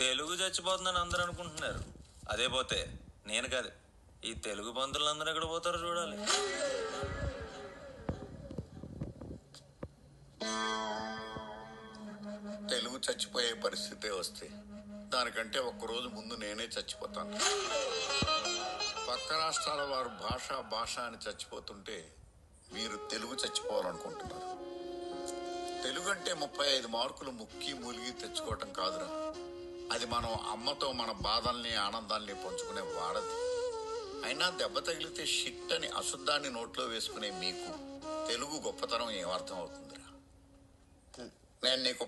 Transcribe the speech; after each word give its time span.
తెలుగు 0.00 0.34
చచ్చిపోతుందని 0.34 0.98
అందరూ 0.98 1.22
అనుకుంటున్నారు. 1.22 1.80
అదే 2.30 2.46
పోతే 2.48 2.98
నేను 3.26 3.48
కాదు 3.48 3.70
ఈ 4.24 4.34
తెలుగు 4.34 4.70
బంధువులందరూ 4.72 5.28
ఎక్కడ 5.28 5.48
పోతారో 5.48 5.88
చూడాలి. 5.88 6.16
తెలుగు 12.70 12.96
చచ్చిపోయే 12.96 13.52
పరిస్థితే 13.52 14.10
వస్తే 14.10 14.48
దానికంటే 15.14 15.58
ఒక్కరోజు 15.58 16.08
ముందు 16.08 16.34
నేనే 16.34 16.64
చచ్చిపోతాను. 16.64 17.32
పక్క 19.10 19.32
రాష్ట్రాల 19.32 19.82
వారు 19.82 20.08
భాష 20.08 20.52
భాష 20.52 20.98
అని 20.98 21.16
చచ్చిపోతుంటే 21.28 22.16
మీరు 22.72 23.08
తెలుగు 23.10 23.34
చచ్చిపోవాలనుకుంటున్నారు. 23.34 24.48
తెలుగు 25.82 26.10
అంటే 26.10 26.34
ముప్పై 26.34 26.66
ఐదు 26.66 26.86
మార్కులు 26.86 27.30
ముక్కి 27.30 27.72
మూలిగి 27.72 28.10
తెచ్చుకోవటం 28.10 28.72
కాదురా. 28.72 29.17
అది 29.98 30.06
మనం 30.06 30.32
అమ్మతో 30.50 30.92
మన 30.92 31.10
బాధల్ని 31.22 31.74
ఆనందాల్ని 31.78 32.34
పంచుకునే 32.34 32.82
వాడది. 32.96 33.34
అయినా 34.26 34.46
దెబ్బ 34.50 34.78
తగిలితే 34.78 35.26
షిట్ 35.28 35.72
అని 35.72 35.88
అశుద్ధాన్ని 36.00 36.50
నోట్లో 36.50 36.84
వేసుకునే 36.84 37.30
మీకు 37.40 37.70
తెలుగు 38.28 38.56
గొప్పతనం 38.66 39.10
ఏమర్థం 39.20 39.56
అవుతుందిరా 39.56 40.06
నేను 41.62 41.82
నీకు 41.82 42.04